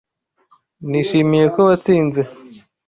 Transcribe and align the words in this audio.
Nishimiye 0.89 1.45
ko 1.53 1.59
watsinze. 1.67 2.21